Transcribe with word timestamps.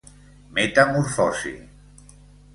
Metamorfosi. 0.57 1.53